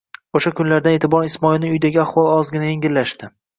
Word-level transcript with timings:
O'sha 0.37 0.51
kundan 0.59 0.89
e'tiboran 0.91 1.29
Ismoilning 1.33 1.75
uydagi 1.77 2.01
ahvoli 2.07 2.35
ozgina 2.41 2.73
yengillashdi. 2.73 3.33